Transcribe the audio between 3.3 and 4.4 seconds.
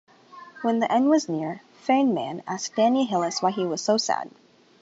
why he was so sad.